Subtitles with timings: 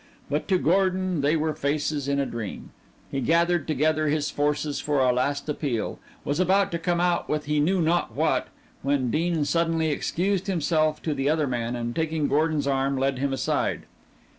[0.31, 2.71] But to Gordon they were faces in a dream.
[3.11, 7.45] He gathered together his forces for a last appeal, was about to come out with
[7.45, 8.47] he knew not what,
[8.81, 13.31] when Dean suddenly excused himself to the other man and taking Gordon's arm led him
[13.31, 13.83] aside.